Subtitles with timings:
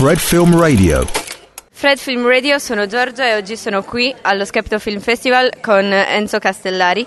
[0.00, 1.04] Fred Film Radio.
[1.70, 6.38] Fred Film Radio, sono Giorgia e oggi sono qui allo Skepto Film Festival con Enzo
[6.38, 7.06] Castellari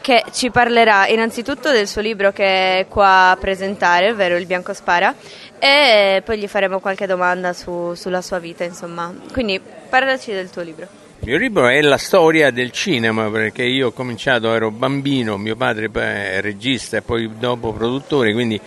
[0.00, 4.72] che ci parlerà innanzitutto del suo libro che è qua a presentare, ovvero Il Bianco
[4.72, 5.14] Spara,
[5.58, 9.14] e poi gli faremo qualche domanda su, sulla sua vita, insomma.
[9.30, 9.60] Quindi
[9.90, 10.86] parlaci del tuo libro.
[11.22, 15.56] Il mio libro è la storia del cinema perché io ho cominciato, ero bambino, mio
[15.56, 18.58] padre è regista e poi dopo produttore, quindi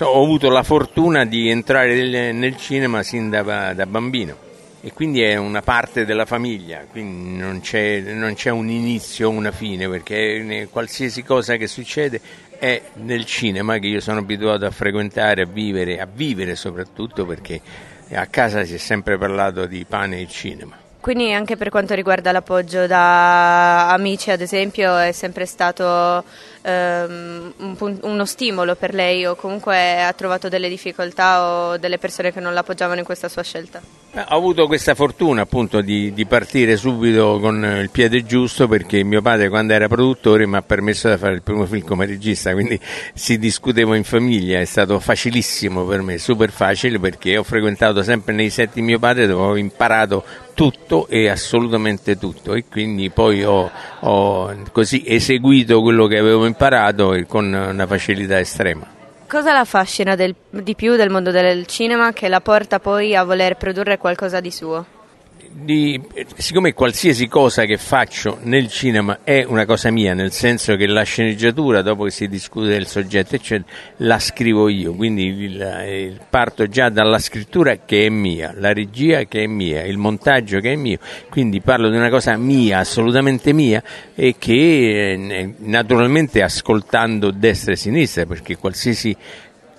[0.00, 4.46] ho avuto la fortuna di entrare nel cinema sin da, da bambino
[4.80, 9.32] e quindi è una parte della famiglia, quindi non c'è, non c'è un inizio o
[9.32, 12.20] una fine, perché qualsiasi cosa che succede
[12.58, 17.60] è nel cinema che io sono abituato a frequentare, a vivere, a vivere soprattutto perché
[18.12, 20.87] a casa si è sempre parlato di pane e cinema.
[21.08, 26.22] Quindi anche per quanto riguarda l'appoggio da amici, ad esempio, è sempre stato
[26.60, 32.30] ehm, un, uno stimolo per lei o comunque ha trovato delle difficoltà o delle persone
[32.30, 33.80] che non l'appoggiavano in questa sua scelta?
[34.12, 39.22] Ho avuto questa fortuna appunto di, di, partire subito con il piede giusto perché mio
[39.22, 42.78] padre quando era produttore mi ha permesso di fare il primo film come regista, quindi
[43.14, 48.34] si discuteva in famiglia, è stato facilissimo per me, super facile perché ho frequentato sempre
[48.34, 50.24] nei set di mio padre dove ho imparato
[50.58, 53.70] tutto e assolutamente tutto e quindi poi ho,
[54.00, 58.84] ho così eseguito quello che avevo imparato con una facilità estrema.
[59.28, 63.22] Cosa la affascina del, di più del mondo del cinema che la porta poi a
[63.22, 64.97] voler produrre qualcosa di suo?
[65.52, 66.00] Di,
[66.36, 71.02] siccome qualsiasi cosa che faccio nel cinema è una cosa mia, nel senso che la
[71.02, 76.88] sceneggiatura, dopo che si discute del soggetto, eccetera, la scrivo io, quindi il, parto già
[76.88, 80.98] dalla scrittura che è mia, la regia che è mia, il montaggio che è mio,
[81.28, 83.82] quindi parlo di una cosa mia, assolutamente mia,
[84.14, 89.16] e che eh, naturalmente ascoltando destra e sinistra, perché qualsiasi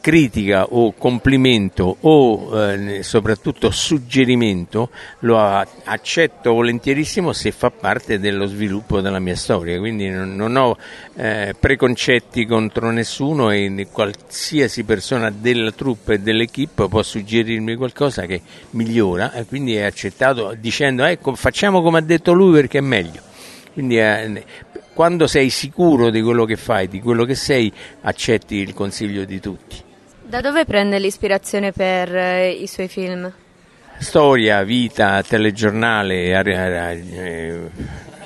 [0.01, 9.01] critica o complimento o eh, soprattutto suggerimento lo accetto volentierissimo se fa parte dello sviluppo
[9.01, 10.77] della mia storia, quindi non, ho
[11.15, 18.41] eh, preconcetti contro nessuno e qualsiasi persona della troupe e dell'equipe può suggerirmi qualcosa che
[18.71, 23.21] migliora e quindi è accettato dicendo ecco facciamo come ha detto lui perché è meglio.
[23.73, 24.43] Quindi eh,
[24.93, 29.39] quando sei sicuro di quello che fai, di quello che sei, accetti il consiglio di
[29.39, 29.87] tutti.
[30.29, 33.33] Da dove prende l'ispirazione per eh, i suoi film?
[33.97, 37.59] Storia, vita, telegiornale, eh,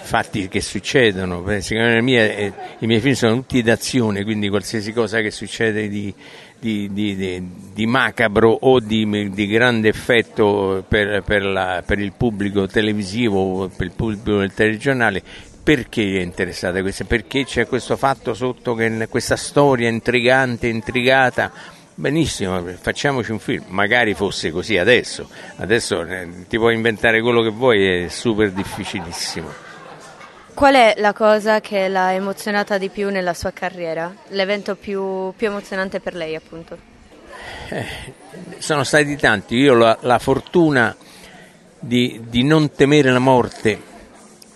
[0.02, 1.40] fatti che succedono.
[1.40, 6.14] Me eh, i miei film sono tutti d'azione, quindi qualsiasi cosa che succede di,
[6.60, 13.72] di, di, di macabro o di, grande effetto per, per, la, per, il pubblico televisivo,
[13.74, 15.24] per il pubblico del telegiornale,
[15.64, 17.06] perché è interessata questa?
[17.06, 18.78] Perché c'è questo fatto sotto,
[19.08, 26.58] questa storia intrigante, intrigata Benissimo, facciamoci un film, magari fosse così adesso, adesso eh, ti
[26.58, 29.48] puoi inventare quello che vuoi, è super difficilissimo.
[30.56, 34.12] Qual è la cosa che l'ha emozionata di più nella sua carriera?
[34.30, 36.78] L'evento più, più emozionante per lei appunto?
[37.70, 37.86] Eh,
[38.58, 40.96] sono stati tanti, io ho la, la fortuna
[41.80, 43.92] di, di non temere la morte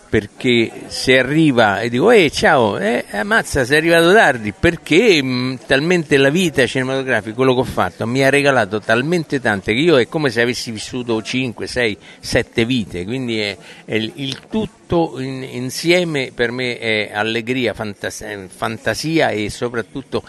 [0.10, 5.56] perché se arriva e dico ehi ciao, eh, ammazza sei arrivato tardi perché mh, mm,
[5.66, 10.00] talmente la vita cinematografica, quello che ho fatto mi ha regalato talmente tante che io
[10.00, 15.44] è come se avessi vissuto 5, 6, 7 vite quindi è, è il, tutto in,
[15.44, 20.24] insieme per me è allegria, fantasia, fantasia e soprattutto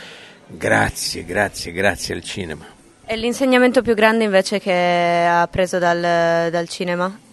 [0.46, 2.66] grazie, grazie, grazie al cinema.
[3.04, 7.26] E l'insegnamento più grande invece che ha preso dal, dal cinema?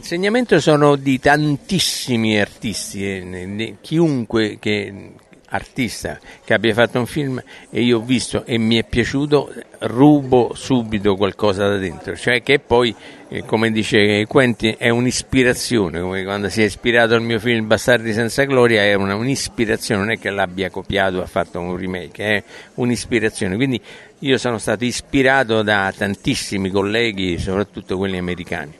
[0.00, 5.12] L'insegnamento sono di tantissimi artisti, eh, chiunque che,
[5.50, 10.52] artista che abbia fatto un film e io ho visto e mi è piaciuto, rubo
[10.54, 12.94] subito qualcosa da dentro, cioè che poi,
[13.28, 18.14] eh, come dice Quentin, è un'ispirazione, come quando si è ispirato al mio film Bastardi
[18.14, 22.42] senza gloria, è una, un'ispirazione, non è che l'abbia copiato ha fatto un remake, è
[22.76, 23.78] un'ispirazione, quindi
[24.20, 28.79] io sono stato ispirato da tantissimi colleghi, soprattutto quelli americani.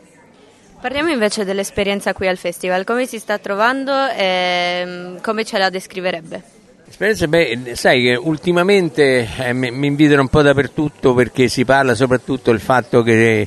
[0.80, 5.68] Parliamo invece dell'esperienza qui al festival, come si sta trovando e mm, come ce la
[5.68, 6.42] descriverebbe?
[6.88, 12.50] Esperienza, beh, sai che ultimamente eh, mi, invitano un po' dappertutto perché si parla soprattutto
[12.50, 13.46] del fatto che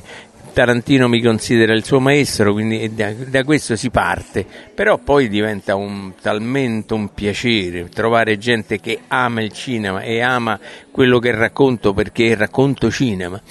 [0.52, 5.74] Tarantino mi considera il suo maestro, quindi da, da questo si parte, però poi diventa
[5.74, 10.56] un, talmente un piacere trovare gente che ama il cinema e ama
[10.92, 13.42] quello che racconto perché racconto cinema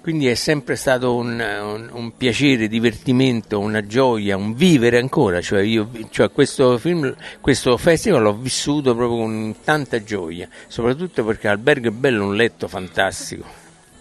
[0.00, 5.40] quindi è sempre stato un, un, un, piacere, divertimento, una gioia, un vivere ancora.
[5.40, 11.48] Cioè io, cioè questo, film, questo festival l'ho vissuto proprio con tanta gioia, soprattutto perché
[11.48, 13.44] l'albergo è bello, un letto fantastico.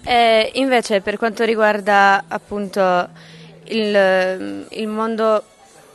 [0.03, 3.09] E invece per quanto riguarda appunto
[3.65, 5.43] il, il mondo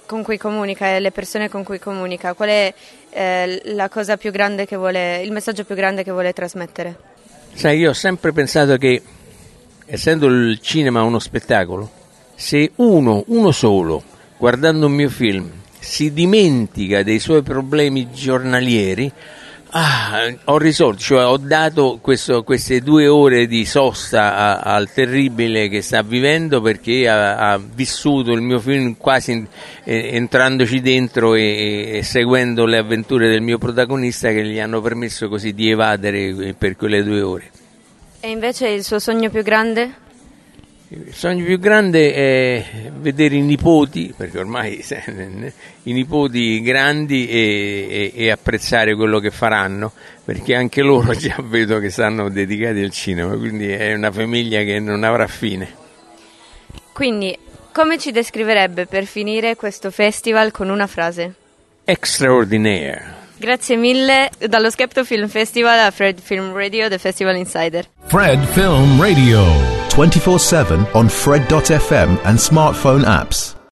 [0.07, 2.75] con cui comunica e le persone con cui comunica, qual è
[3.11, 7.13] eh, la cosa più grande che vuole, il messaggio più grande che vuole trasmettere?
[7.55, 9.03] Sai, io ho sempre pensato che,
[9.87, 11.91] essendo il cinema uno spettacolo,
[12.35, 14.03] se uno, uno solo,
[14.37, 19.13] guardando un mio film, si dimentica dei suoi problemi giornalieri,
[19.77, 25.69] Ah, ho risolto, cioè ho dato questo, queste due ore di sosta a, al terribile
[25.69, 29.45] che sta vivendo perché ha, ha vissuto il mio film quasi in,
[29.83, 35.29] eh, entrandoci dentro e, e, seguendo le avventure del mio protagonista che gli hanno permesso
[35.29, 37.51] così di evadere per quelle due ore.
[38.25, 39.95] E invece il suo sogno più grande?
[40.89, 44.83] Il sogno più grande è vedere i nipoti, perché ormai
[45.83, 49.93] i nipoti grandi e, e, e, apprezzare quello che faranno,
[50.25, 54.81] perché anche loro già vedo che stanno dedicati al cinema, quindi è una famiglia che
[54.81, 55.75] non avrà fine.
[56.95, 57.37] Quindi,
[57.73, 61.35] come ci descriverebbe per finire questo festival con una frase?
[61.85, 63.24] Extraordinaire.
[63.45, 67.85] Grazie mille dallo Skepto Film Festival a Fred Film Radio, The Festival Insider.
[68.07, 69.45] Fred Film Radio.
[69.91, 73.54] 24 7 on Fred.fm and smartphone apps.